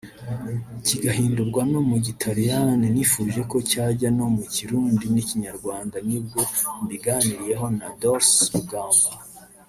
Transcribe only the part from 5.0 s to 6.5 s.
n’Kinyarwanda nibwo